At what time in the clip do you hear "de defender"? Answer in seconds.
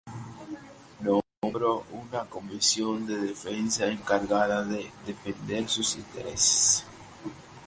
4.65-5.69